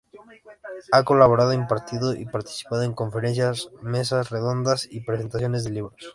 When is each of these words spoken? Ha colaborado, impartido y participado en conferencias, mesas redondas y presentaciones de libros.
Ha 0.93 1.03
colaborado, 1.03 1.53
impartido 1.53 2.15
y 2.15 2.25
participado 2.25 2.81
en 2.81 2.95
conferencias, 2.95 3.69
mesas 3.83 4.31
redondas 4.31 4.87
y 4.91 5.01
presentaciones 5.01 5.63
de 5.63 5.69
libros. 5.69 6.07